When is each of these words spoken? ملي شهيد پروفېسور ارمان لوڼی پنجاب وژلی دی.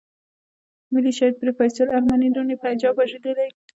ملي 0.93 1.11
شهيد 1.17 1.35
پروفېسور 1.41 1.87
ارمان 1.97 2.19
لوڼی 2.35 2.55
پنجاب 2.63 2.93
وژلی 2.97 3.31
دی. 3.37 3.47